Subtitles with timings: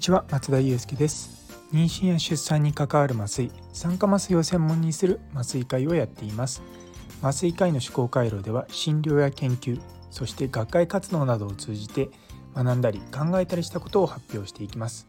[0.00, 1.54] ちは松田祐介です。
[1.72, 6.62] 妊娠や出産に関わる麻酔酸化麻酔を専門にする麻酔会をやっています。
[7.20, 9.78] 麻酔会の思考回路では診療や研究
[10.10, 12.08] そして学会活動などを通じて
[12.56, 15.06] 学んだり考えたりしたことを発表していきます。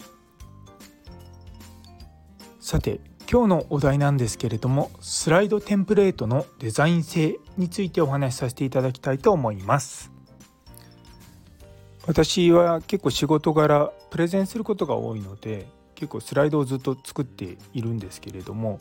[2.60, 3.00] さて
[3.32, 10.12] 今日のお題なんですけれどもスライドテンプレートのデザイン性についてお話しさせていただきたいと思います。
[12.06, 18.78] 私は結構仕事柄プレゼンすることが多いので結構スライドをずっと作っているんですけれども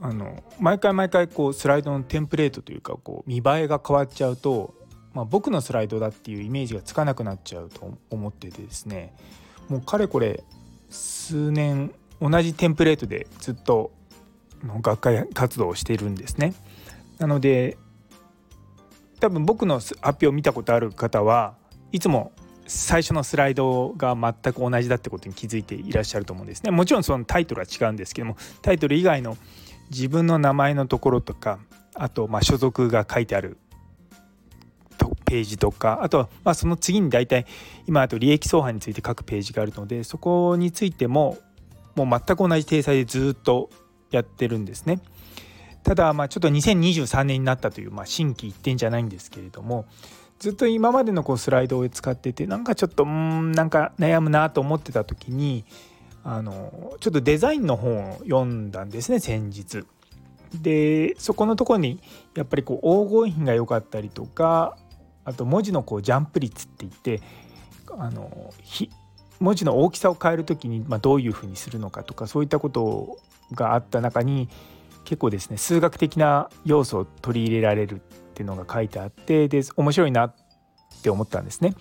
[0.00, 4.74] あの毎回毎回こうスライドのテンプレートというかこう見栄えが変わっちゃうと、
[5.12, 9.14] まあ、僕のスライドだっていうイメージがつかなくなっちゃうと思っててですね
[9.68, 10.44] もうかれこれ
[10.88, 13.90] 数年同じテンプレートでずっと
[14.64, 16.54] 学会活動をしているんですね。
[17.18, 17.76] なので
[19.18, 21.54] 多分僕の発表を見たことある方は
[21.90, 22.32] いつも
[22.72, 26.70] 最初のスライドが全く同じだってことに気づいていらっしゃると思うんですね。
[26.70, 29.36] もちろんそのタイトルは違うんですけどもタイトル以外の
[29.90, 31.58] 自分の名前のところとか
[31.94, 33.58] あとま所属が書いてある
[35.26, 37.46] ページとかあとはまその次に大体
[37.86, 41.38] 今あと利益相反について書くページがあるのでそこについても
[41.94, 43.70] もう全く同じ体裁でずっと
[44.10, 45.00] やってるんですね。
[45.84, 49.86] ただまあちょっと2023年になったというまあ心機一転じゃないんですけれども
[50.42, 55.64] ずっと今までのこうスライドを使っててなんかちょっとうんなんか悩むなと思ってた時に
[56.24, 59.84] あのちょっとデザインの本を読んだんですね先日。
[60.60, 62.00] でそこのところに
[62.34, 64.76] やっぱりこう黄金比が良かったりとか
[65.24, 67.22] あと文字のこうジャンプ率って言って
[67.96, 68.52] あの
[69.38, 73.16] 文字の大きさを変える時に、まあ、どういうふうにするのかとかそういったこと
[73.52, 74.48] があった中に
[75.04, 80.34] 結構ですね数学的な要素を取り入れられるっていうのが書いてあってで面白いなっ
[81.02, 81.74] て思ったんですね。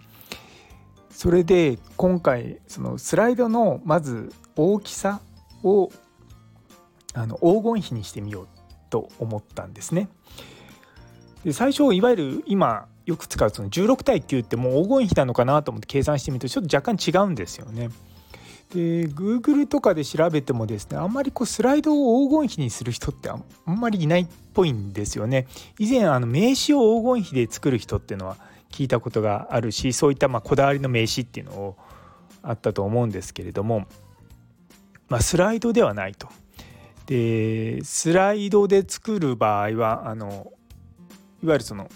[1.09, 5.21] それで今回そのスライドのまず大きさ
[5.63, 5.91] を
[7.13, 8.47] あの黄金比にしてみよう
[8.89, 10.09] と思ったんですね。
[11.45, 17.89] で最初いわゆる今よく使うその16対9ってもう黄金比なのかなと思って計算してみるとちょっと若干違うんですよね。
[18.73, 25.47] で Google とかで調べてもですねあんまりこうスライドを黄金比にする人ってあんまりいないっぽいんですよね。
[25.79, 28.37] 以前あの名刺を黄金比で作る人っていうのは
[28.71, 31.77] 聞いたことがあるしそういったまこだわりの名刺っていうのを
[32.41, 33.85] あったと思うんですけれども、
[35.09, 36.29] まあ、スライドではないと。
[37.05, 40.51] でスライドで作る場合はあの
[41.43, 41.89] いわゆるその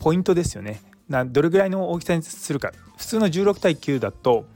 [0.00, 4.46] ポイントですよねなどれぐらいの大きさにするか普通の16対9だと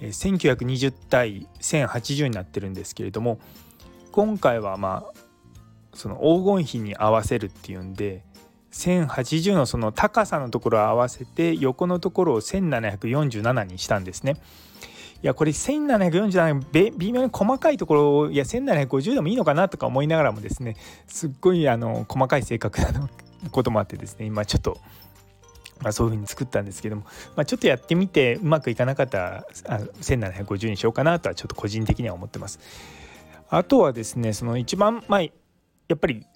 [0.00, 3.38] 1920対1080になってるんですけれども
[4.12, 5.25] 今回はまあ
[5.96, 8.22] その黄金比に合わせるっていうんで
[8.72, 14.36] 1080のその高さのところを合わせて横のところを1747にしたんですね。
[15.22, 20.76] いやこれ1747微妙に細かいところをいや1750でもいいのかなとか思いながらもですね
[21.06, 23.08] すっごいあの細かい性格な
[23.50, 24.78] こともあってですね今ちょっと
[25.82, 27.02] まあ、そういう風に作ったんですけども、
[27.36, 29.46] まあ、ちょっとやってみてうまくいかなかったら
[30.00, 32.60] 1750にしようかなとはちょっと個人的には思ってます。
[33.48, 35.20] あとはですねその一番まあ
[35.88, 36.26] やっぱり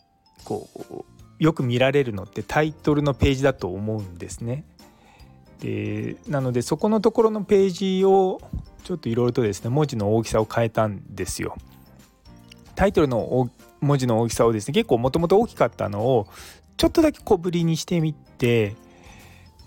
[0.44, 1.04] こう
[1.38, 4.64] よく見られるのってタイトルのページだと思うんですね。
[5.60, 8.40] でなのでそこのところのページを
[8.84, 11.56] ちょっといろいろとですね文字の大きさを変えたんですよ。
[12.74, 13.50] タイトルの
[13.80, 16.26] 文字の大きさをですね結構もともと大きかったのを
[16.76, 18.74] ちょっとだけ小ぶりにしてみて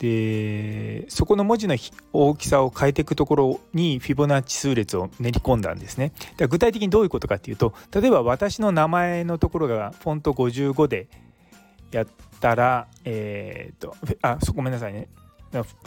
[0.04, 1.78] でそこの文字の
[2.12, 6.12] 大きさを変えていくところにフィボナッチ数列を練り込んだんですね。
[6.36, 11.08] で具体的にどういうことかっていうと例えば私の名前のところがフォント55で
[11.92, 12.08] やっ
[12.42, 15.08] たらえっ、とあそごめんなさいね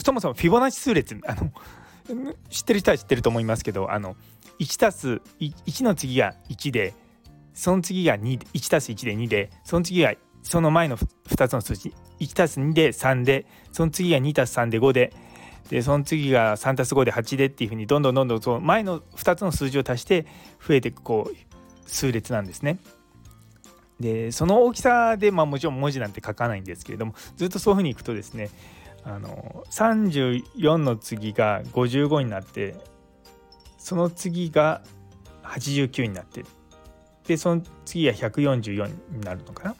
[0.03, 1.53] そもそもフィボナッチ数列あの
[2.49, 4.17] 知ってる人は知ってると思いますけどあの
[4.61, 6.95] 1たす 1, の次が1で
[7.53, 10.15] その次が2 1たす1で2でその次が
[10.47, 15.13] その前の2つの数字1たす2で3でその次が2たす3で5で
[15.69, 20.25] でその次が3たす5で8でっていうふうにどんどんどんどんその前の2つの数字を足して
[20.65, 22.79] 増えていくこう数列なんですね。
[23.99, 28.51] でその大きさで、まあ、もちろん文字なんて書かないんですけれどもずっとそういうふうにいくとですね
[29.03, 32.77] あの34の次が55になって
[33.79, 34.83] その次が
[35.43, 36.45] 89になって
[37.27, 39.77] でその次が144になるのかな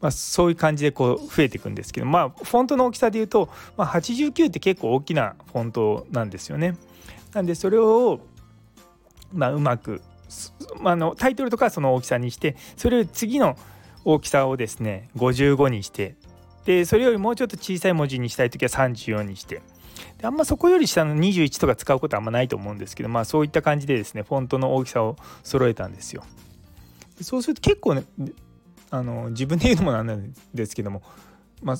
[0.00, 6.76] まあ、そういう感じでこう増えていくんですけどまあフォントの大きさで言うと、まあ、89って結構大きなフォントなんですよね。
[7.34, 8.20] なんでそれを、
[9.32, 10.00] まあ、うまく、
[10.80, 13.56] まあ、のタイトルとかはその大きさにしてそれを次の
[14.04, 16.14] 大きさをですね55にして
[16.64, 19.62] でそれよりもうちょっと小さい文字にしたい時は34にして
[20.18, 26.24] であんまそこより下の21とか使うことはあんまないと思うんですけどまあそういった感じでですねフォントの大きさを揃えたんですよ。
[27.20, 28.04] そうすると結構ね
[28.90, 31.02] あの自分で言うのもなんですけども、
[31.62, 31.76] まあ、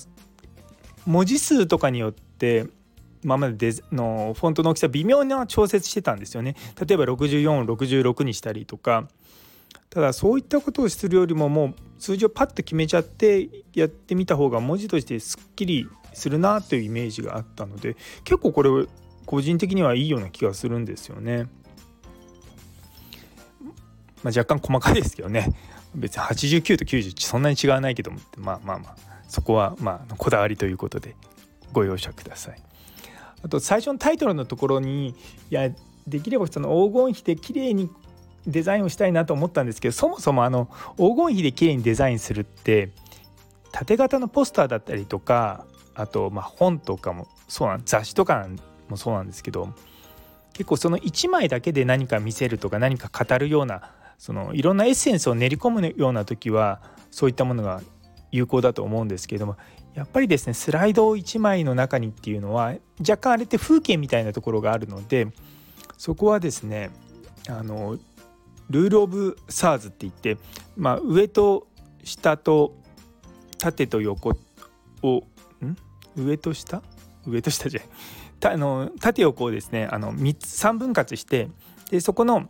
[1.06, 2.66] 文字数とかによって
[3.24, 6.54] 今までデのフォントの大きさ微妙な調節してたんですよね。
[6.86, 9.08] 例えば6466にしたりとか
[9.90, 18.70] ただそういったことをするよりももう数字をパッと決めちゃってやってみた方が文字としてすっきりするなというイメージがあったので結構これ
[19.26, 21.48] 個人的にはいいような気がするんですよね。
[24.22, 25.54] まあ、若干細かいですけどね
[25.94, 28.96] 別に89と91そんなに違わないけどもまあまあまあ
[29.28, 31.14] そこはまあこだわりということで
[31.72, 32.62] ご容赦ください。
[33.42, 35.14] あと最初のタイトルのところにい
[35.50, 35.70] や
[36.06, 37.90] できればその黄金比で綺麗に
[38.46, 42.90] デザインをしたいなと思ったんですけどそもそもあの黄金比で綺麗にデザインするって
[43.72, 48.48] 縦型のポスターだったりとかあとま本とかもそうなん雑誌とか
[48.88, 49.72] もそうなんですけど
[50.52, 57.80] 結構その1枚だけで何か見せるとか何か語るようなそのいろんなエッセンスを練り込むような時はそういったものが
[58.30, 59.56] 有効だと思うんですけれども
[59.94, 65.28] やっぱりですねスライドを1枚の中にっていうのは若干あれって風景みたいなところがあるので
[65.96, 66.90] そこはですね
[67.48, 67.98] あの
[68.70, 70.36] ルール・オブ・サーズって言って、
[70.76, 71.66] まあ、上と
[72.04, 72.76] 下と
[73.58, 74.36] 縦と横
[75.02, 75.24] を
[75.64, 75.76] ん？
[76.16, 76.82] 上と下？
[77.26, 77.80] 上と下じゃ
[78.40, 81.48] たあの縦をですねあの3 3分割して
[81.90, 82.48] でそこの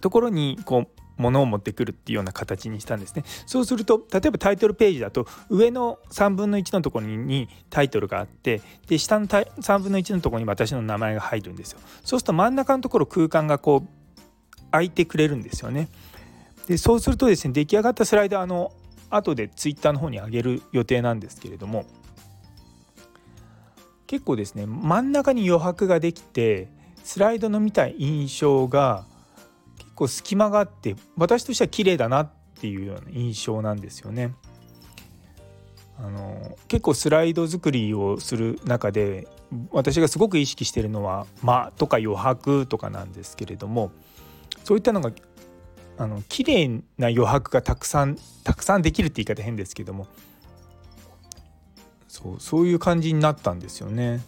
[0.00, 13.98] ところにこう物を持ってくるっていうような形にしたんですねそうすると例えばタイトルページだと上の3分の1のところにタイトルがあってで下の3分の1のところに私の名前が入るんですよそうすると真ん中のところ空間がこう
[14.70, 15.88] 空いてくれるんですよね。
[16.66, 18.72] でそうするとですね出来上がったスライドあの
[19.08, 21.86] 後でツイッターの方に上げる予定なんですけれども
[24.06, 26.68] 結構ですね真ん中に余白ができて
[27.04, 29.06] スライドの見たい印象が
[29.98, 32.30] 構隙間があって私としては綺麗だなっ
[32.60, 34.34] ていうような印象なんですよね。
[36.00, 39.26] あの結構スライド作りをする中で
[39.72, 43.90] 私がすごく意識してるのは「間」とか余白とかなんですけれども
[44.62, 45.10] そういったのが
[45.96, 46.68] あの綺麗
[46.98, 50.06] な余白がたくさんたくさんできるって言い方変ですけども
[52.06, 54.20] そうそういう感じになったんですよね。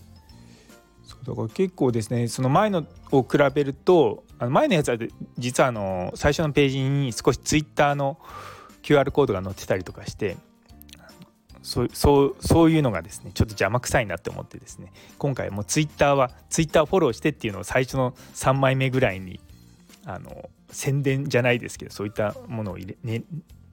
[1.05, 4.96] そうだから結構ですねその前のを比べるとあの前のやつは
[5.37, 8.19] 実はあの最初のページに少しツイッターの
[8.82, 10.38] QR コードが載ってたりとかして
[11.62, 19.40] そうそうそういうのがですねちょっと邪魔くさいなって思ってですね今回もツイッターはツイッターフォローしてっていうのを最初の3枚目ぐらいに
[20.06, 23.25] あの宣伝じゃないですけどそういったものを入れ、ね、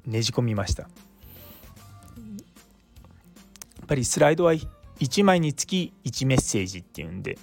[0.05, 0.83] ねじ込みました。
[0.83, 0.89] やっ
[3.87, 4.51] ぱりスライドは
[4.99, 7.37] 1枚につき1メッセージっていうんで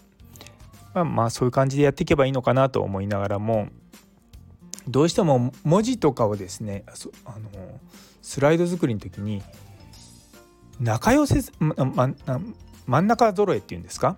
[0.95, 3.69] まあまあそういう感じでやっていけばいいのかなと思いながらも
[4.89, 6.85] どうしても文字とかをですね
[7.25, 7.51] あの
[8.23, 9.43] スライド作りの時に
[10.81, 12.15] 仲良せ、まま、
[12.87, 14.17] 真ん中揃えっていうんですか？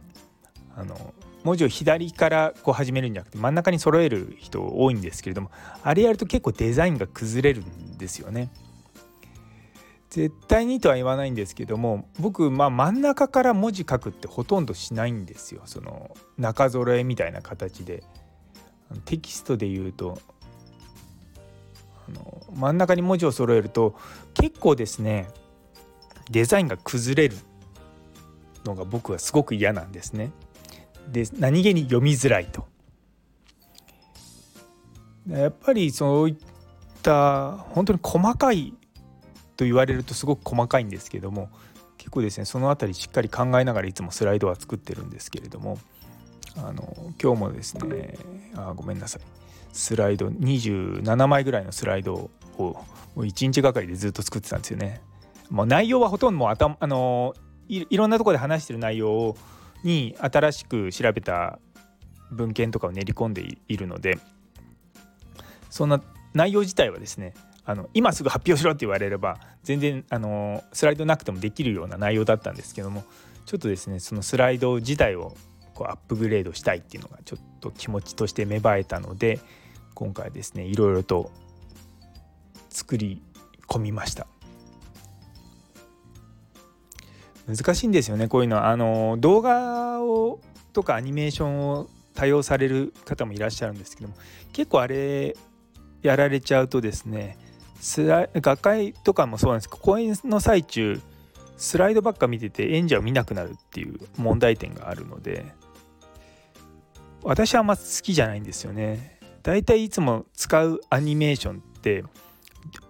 [0.77, 1.15] あの
[1.45, 5.51] 文字を左からこう始めるんじゃなくて真ん中に揃える人多いんですけれども
[5.83, 8.51] あれやると結構デザインが崩れるんですよね。
[10.11, 18.03] 絶対にとは言わないんですけども僕、まあ、真ん中から文字書くってほとんどしないんですよその中揃えみたいな形で
[19.05, 20.19] テキストで言うと
[22.09, 23.97] あの真ん中に文字を揃えると
[24.35, 25.29] 結構ですね
[26.31, 27.37] デザインが崩れる
[28.65, 30.33] のが僕はすごく嫌なんですね。
[31.09, 32.67] で何気に読みづらいと。
[35.29, 36.37] やっぱりそういっ
[37.03, 38.75] た本当に細かい
[39.57, 41.49] と言われるとすごく細かいんですけども
[41.99, 45.79] 結構ですねその辺りしっかり考えながらいつもスライドは作ってるんですけれども
[46.57, 48.17] あの今日もですね
[48.55, 49.23] あごめんなさい
[49.73, 52.77] スライド27枚ぐらいのスライドをも
[53.17, 55.03] う1日がかりでずっと作ってたんですよね。
[55.51, 57.35] もう内容はほとんどもう頭あの
[57.69, 59.37] いろんなとこで話してる内容
[59.85, 61.59] に新しく調べた
[62.31, 64.19] 文献とかを練り込んでいるので
[65.71, 66.03] そんな
[66.35, 67.35] 内容自体はですね
[67.67, 73.05] あの今すぐ発表しろって言われれば全然あのスライドなくてもできるような内容だったんですけども
[73.45, 75.35] ちょっとですねそのスライド自体を
[75.75, 79.41] こうアップグレードしたいっていうのがちょっと気持ちとして芽生えたので
[79.95, 81.33] 今回ですねいろいろと
[82.71, 83.21] 作り
[83.67, 84.27] 込みました。
[87.47, 90.41] 難しいんですよねこういうのはあの動画を
[90.73, 94.17] とかアニメーションを多用される方もいらっしゃるんですけども
[94.53, 95.37] 結構あれ
[96.03, 97.39] やられちゃうとですね
[97.87, 101.01] 学会とかもそうなんですけど講演の最中
[101.57, 105.47] スライドばっか見てて演者を見なくなるっていう問題点があるので
[107.23, 109.19] 私はあんま好きじゃないんですよね。
[109.43, 112.05] だいたいつも使うアニメーションって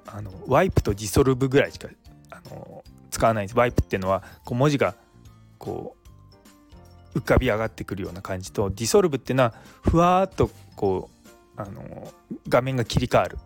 [0.06, 1.88] あのワイプとディソルブぐらいしか
[2.30, 3.58] あの使わないんです。
[3.58, 4.94] ワイプっていうのはこう文字が
[5.58, 5.96] こ
[7.14, 11.10] う浮かび上がってくるような感じとディソルブっていうのはふわっとこ
[11.56, 12.12] うあの
[12.48, 13.38] 画面が切り替わる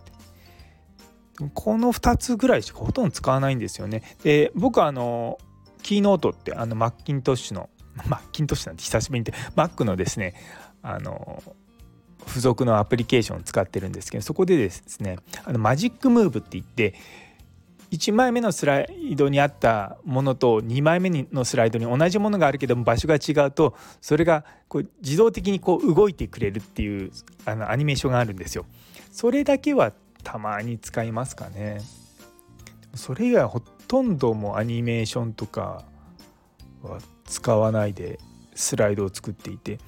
[1.49, 4.03] この2つぐらいしかほとんど使わないんですよね。
[4.23, 5.39] で僕はあの
[5.83, 7.71] キーノートってあのマッキントッシュの
[8.09, 10.35] マッキントッシュなんて久しぶりにって Mac のですね
[10.83, 11.43] あの
[12.27, 16.95] 付属のアプリケーションを使ってるんですけどそこでですねあのマジックムーブって言って
[17.91, 27.11] 1枚目のスライドにあったものと2枚目のスライドに同じものがあるけども場所が違うとそれがこう自動的にこう動いてくれるっていう
[27.45, 28.65] あのアニメーションがあるんですよ。
[29.11, 29.93] それだけは
[30.23, 31.81] たまに使いますかね。
[32.95, 35.85] それ以外ほとんどもアニメーションとか
[36.83, 38.19] は使わないで
[38.55, 39.79] スライドを作っていて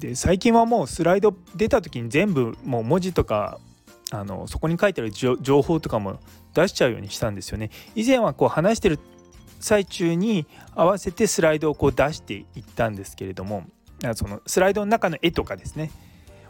[0.00, 3.60] で最近はもうスライド出た時に全部もう文字とか
[4.10, 6.18] あのそこに書いてある情報とかも
[6.54, 7.70] 出しちゃうようにしたんですよね。
[7.94, 8.98] 以前はこう話してる
[9.60, 13.64] 最中に合わせてスライドをこう出していったんですけれども
[14.14, 15.90] そのスライドの中の絵とかですね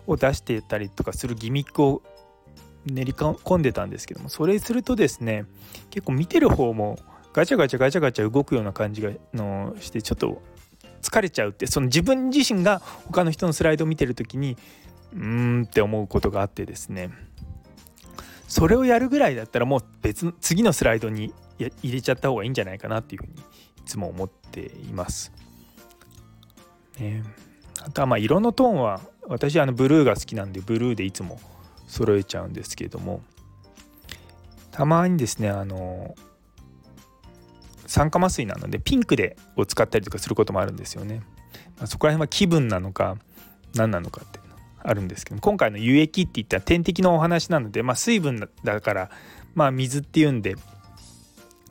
[0.06, 2.02] を出してたりとかするギミックを
[2.86, 5.44] 練り込んでたんですけどもそれするとですね
[5.90, 6.98] 結構見てる方も
[7.32, 10.42] ガチャガチャガチャガチャ動くような感じがのしてちょっと
[11.02, 14.56] 疲れちゃうってその自分自身が他の人のスライドを見てる時に
[15.14, 17.10] うーんって思うことがあってですね
[18.48, 23.42] それをやるぐらいだったらもう別の次のスライドに入れちゃった方がいいんじゃないかなっていうふうにい
[23.84, 25.32] つも思っています。
[26.98, 27.22] ね、
[27.84, 31.38] あとはまあ色のトーンは私はあのブルーが好きなんでブルーでいつも
[31.88, 33.22] 揃えちゃうんですけども
[34.70, 36.14] たまにですねあの
[37.86, 41.22] 酸化麻酔なのでピンクでを使ったりとかすることもあるんですよね。
[41.78, 43.16] まあ、そこら辺は気分なのか
[43.74, 44.38] 何なのかって
[44.82, 49.10] あるんですけど今回の輸液って言ったら点滴のお話なので、まあ、水分だから
[49.54, 50.56] まあ水っていうんで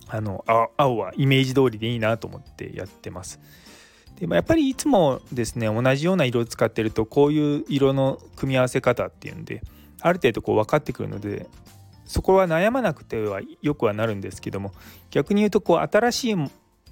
[0.07, 0.43] あの
[0.77, 3.39] 青はイメージ通りでいいなと思ってやってます。
[4.19, 9.61] でもやっぱりいつもですね同じような色を使ってるとこういう色の組み合わせ方っていうんで
[10.07, 11.47] ある程度こう分かってくるので
[12.05, 14.71] そこは悩まなくてはよくはなるんですけども
[15.11, 16.35] 逆に言うとこう新しい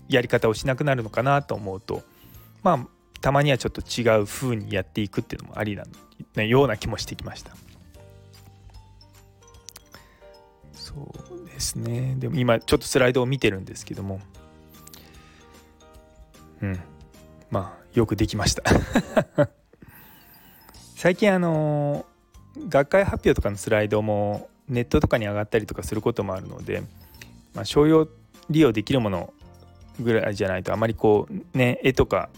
[0.09, 2.03] やり方をしなくなるのかなと思うと
[2.63, 2.87] まあ
[3.21, 5.75] たまにはちょっと違う風にやっていくっていうのもあり
[6.35, 7.55] なような気もしてきました。
[10.73, 12.15] そうですね。
[12.19, 14.21] でも今ちょっとスライドを見てるんですけども
[16.61, 16.79] うん。
[17.49, 18.63] まあよくできました。
[20.95, 22.05] 最近あの
[22.69, 26.83] 学会発表とかのスライドもネットとかに上がったりとかすることもあるので、
[27.53, 28.07] まあ、商用
[28.49, 29.33] 利用できるもの
[29.99, 32.29] ぐらいじゃないとあまりこうね絵とか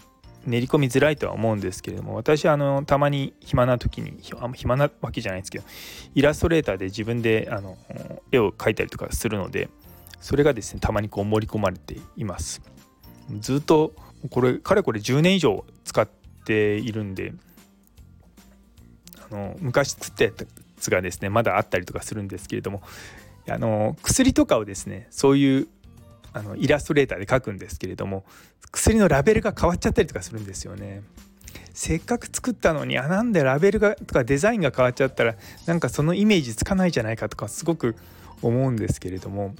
[0.46, 4.18] 練り込みづらいとは思うんですけれども私はあのたまに暇な時に
[4.54, 5.64] 暇なわけじゃないですけど
[6.14, 7.76] イラストレーターで自分であの
[8.30, 9.68] 絵を描いたりとかするので
[10.20, 12.60] それがですねたまにこう盛り込まれています。
[13.40, 13.92] ずっと
[14.30, 16.08] これかれこれ10年以上使っ
[16.44, 17.34] ているんで
[19.30, 20.30] の昔作ったや
[20.78, 22.82] つがですねまだあったりとかするんですけれども
[23.48, 25.68] あの薬とかをですねそういう
[26.32, 28.24] あのイラストレーターで描くんですけれども
[28.70, 31.02] 薬のラベルが変わっちゃったりとかするんですよね。
[31.72, 37.96] せっかく作ったのにあなんでラベルがとかデザインが変わっちゃったらなんかそのイメージつかないじゃないかとかすごく
[38.42, 39.54] 思うんですけれども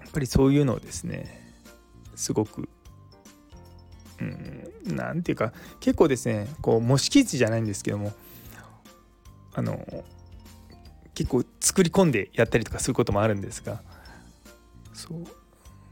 [0.00, 1.54] やっぱりそういうのをですね
[2.16, 2.68] すごく
[4.84, 8.12] 何て言うか結構ですねこう模式図じゃないんですけども
[9.56, 10.04] あの
[11.14, 13.82] 結構作り込んでやったりとかすることもあるんですが
[14.92, 15.24] そう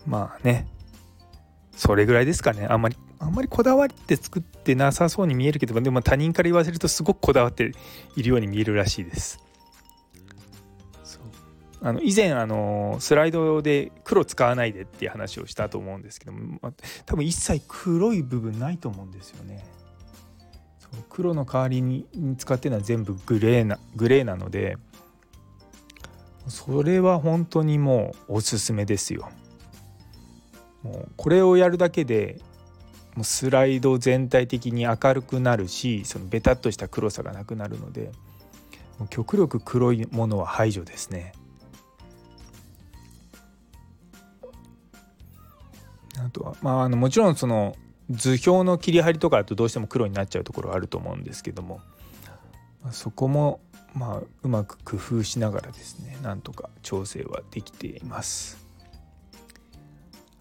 [0.06, 0.68] まあね
[1.74, 7.72] それぐらいですかねあんまりあんまりこだわって作ってなさそうに見えるけどでも他人から言わせるとすごくこだわって
[8.16, 9.40] いるように見えるらしいです。
[11.80, 16.58] あの以前あのスライドで黒使わないでっていう話をしたと思うんですけども、
[17.04, 19.62] 多分一切黒い部分ないと思うんですよね。
[21.08, 22.06] 黒の代わりに
[22.38, 24.78] 使ってるのは全部グレーなグレーなので
[26.48, 29.30] それは本当にもうおすすめですよ。
[30.82, 32.40] もうこれをやるだけで
[33.14, 38.12] もうスライド全体的に明るくなるしそのベタっとした黒さがなくなるので
[38.98, 41.32] もう極力黒いものは排除ですね。
[46.18, 47.76] あとはまああのもちろんその
[48.10, 51.80] 図表の切り貼りとかだとどうしても黒になっちゃうところあると思うんですけども、
[52.90, 53.60] そこも
[53.94, 58.62] まあうまく工夫しながらですねなんとか調整はできています。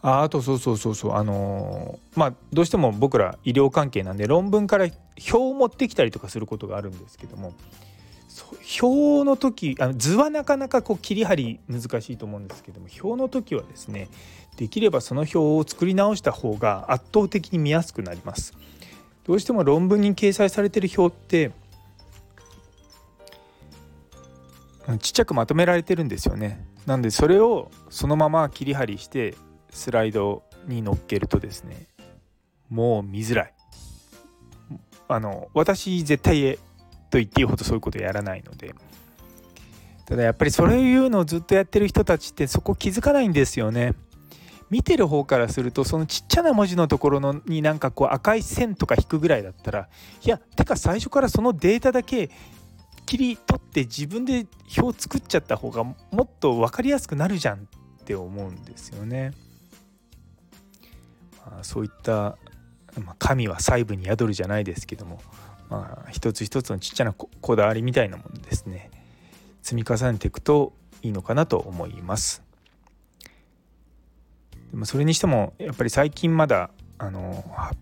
[0.02, 7.54] ああとそうそうそうそうあのー、まあどうしても僕ら医療関係なんで論文から表を持ってきたりとかすることがあるんですけども
[8.82, 14.10] 表の時あの図はなかなかこう切り張り難しいと思うんですけども表の時はですね
[14.58, 18.54] できればその表を作り直した方が圧倒的に見やすくなります。
[19.26, 21.52] どうしても論文に掲載されてる表って
[25.00, 26.66] ちっちゃくまとめられてるんですよね。
[26.86, 29.36] なんでそれをそのまま切り張りして
[29.70, 31.88] スライドに乗っけるとですね
[32.70, 33.54] もう見づらい。
[35.08, 36.60] あの私絶対
[37.14, 38.74] と言っていいほどそういうことやらないので
[40.08, 43.94] ただやっぱりそれいうのをずっとやってる人たちってそこ気づかないんですよね。
[44.70, 49.88] 見てる方からするとそのちっちゃな文字のところのになんかこう赤い線とか引くぐらいだったら
[50.26, 52.32] いやてか最初からそのデータだけ
[53.06, 57.60] 切り取って自分で表を作っちゃった方がもっと分かりやすくなるじゃんっ
[58.06, 59.34] て思うんですよね。
[61.46, 62.38] まあ、そういった、
[63.04, 65.22] まあ、神は細部に宿るじゃないですけども、
[65.74, 68.92] まあ、一つ一つのちっちゃなこだわりみたいなものですね
[69.64, 72.44] 積み重ねていくといいのかなと思います。
[74.72, 77.78] でもそれにしてもやっぱり最近まだあの発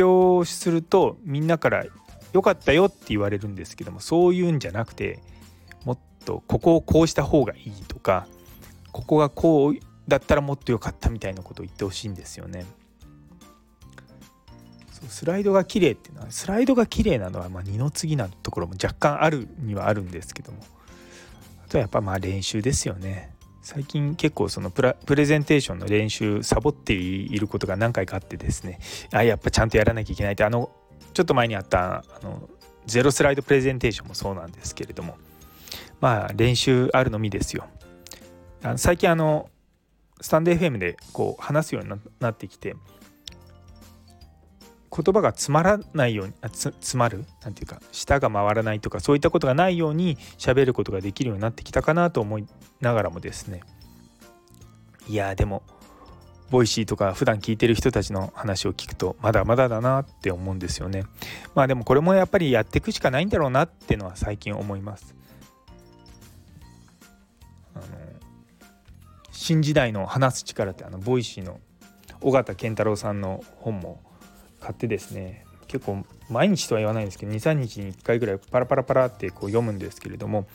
[0.00, 1.84] 表するとみんなから
[2.32, 5.20] 良かったよって言われるんですけどもそういうんじゃなくて
[5.84, 8.26] もっとここをこうした方がいいとか
[8.92, 12.66] ここがこうだったらもっと良かったみたいなことを言ってほしいんですよね。
[15.08, 20.58] スライドが綺麗っていうのはスライドが綺麗なのはま二の次なところも若干あるにはあるんですけども
[21.64, 23.32] あとはやっぱまあ練習ですよね。
[23.62, 24.82] 最近結構そのプ
[25.14, 28.80] レゼンテーションの練習サボっていることが何回かあってですね
[29.12, 30.72] あやっぱちゃんとやらなきゃいけないってあの
[31.14, 32.48] ちょっと前にあったあの
[32.86, 35.16] ゼロスライドプレゼンテーションもそうなんですけれども
[36.00, 37.68] まあ練習あるのみですよ。
[38.76, 39.48] 最近あの
[40.20, 41.90] スタンド FM でこう話すように
[42.20, 42.76] なってきて
[44.94, 47.24] 言葉が詰まらないようにあつ詰まる？
[47.42, 52.46] なんていうか舌が回らないとかそういったことがないように喋ることができるようになってきたかなと思い
[52.80, 53.62] ながらもですね
[55.08, 55.62] いやでも
[56.50, 61.04] ボイシーとか普段聞いてる人たちの話を聞くとまだまだだなって思うんですよね。
[61.54, 65.14] まあでもこれもやっぱりやっていくしかないんだろうなっていうのは最近思います。
[67.74, 67.84] あの
[69.30, 71.58] 新時代の話す力ってあのボイシーの
[72.20, 74.02] 緒方憲太郎さんの本も
[74.62, 80.46] 買ってですね結構毎日とは言わないんですけど2、3日に1回ぐらいパラパラパラってこう読むんですけれども、ま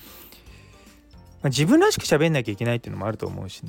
[1.43, 3.63] あ、自分らしく喋んなきゃいけないっていうのもあると思うし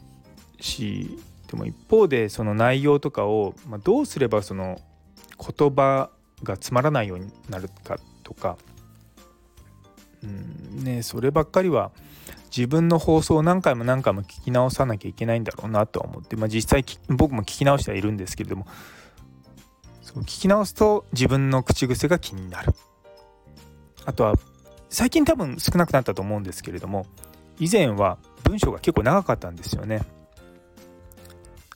[0.60, 1.18] し
[1.50, 4.80] でも一方でその内容とかを、まあ、どうすればその
[5.38, 6.10] 言葉
[6.42, 8.58] が詰まらないようになるかとか、
[10.22, 11.90] うんね、そればっかりは
[12.54, 18.66] 自分の放送を何回も何回も聞き直さなきゃいけないんだろうなとは思って、まあ、実際僕も聞き直してはいるんですけれども
[20.08, 22.72] そう聞き直すと自分の口癖が気になる
[24.06, 24.32] あとは
[24.88, 27.04] 最近多分少なくなったと思うんですけれども
[27.58, 30.00] 以前は文章が結構長かったんですよね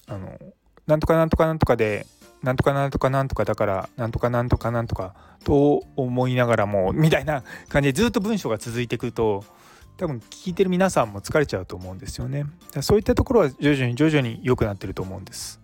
[0.06, 0.38] あの
[0.86, 2.06] なんとかなんとかなんとかで
[2.42, 5.14] なんとかなんとかなんとかだからなんとかなんとかなんとか
[5.44, 9.44] と思いながらもみたいな感じでずっと文章が続いてくると
[9.98, 12.46] 多分聞いてる皆さんも疲れちゃうと思うんですよね。
[12.80, 15.60] そういったところは徐々に徐々に良くなってると思うんです。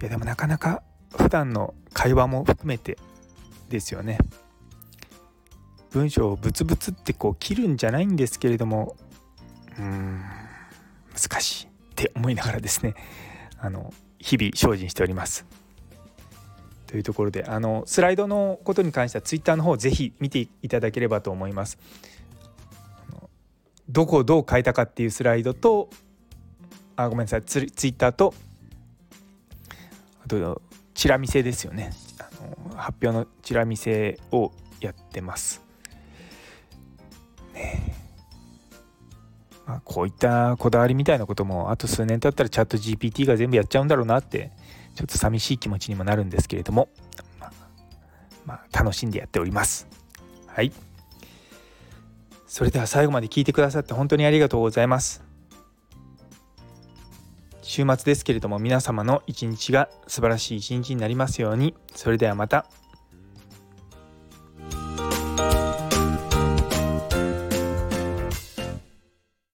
[0.00, 0.82] いやでもなかなか
[1.16, 2.98] 普段の会話も含めて
[3.68, 4.18] ですよね。
[5.90, 8.96] 文章をブツブツってこう切るんじゃないんですけれども
[9.78, 10.22] うーん
[11.12, 11.66] 難しい。
[11.66, 12.94] って思いながらですね
[13.60, 15.44] あの日々精進しております。
[16.86, 21.78] というところであのスライドのことに関してはツイッターの方ぜひ見ていただければと思います。
[23.88, 25.90] どこをどう変えたかっていうスライドと
[26.96, 28.34] あごめんなさいツイッターと
[30.24, 30.62] あと
[30.94, 32.28] チラ見せですよねあ
[32.70, 35.62] の発表のチラ見せをやってます。
[37.54, 38.02] ね
[39.66, 44.50] まあ、こういったこだわりみたいなこともあと数年経ったらチャット GPT が全部やっちゃうんだろうなって
[44.94, 46.88] ちょっと寂しい気持ちにもなるんですけれども、
[47.38, 47.52] まあ、
[48.44, 49.86] まあ、楽しんでやっております。
[50.46, 50.72] はい。
[52.46, 55.31] それでは最後まで聞いてくださって本当にありがとうございます。
[57.62, 61.74] 週末ですけれども皆様の一日が素晴らしい一日になりますように。
[61.94, 62.66] それではまた。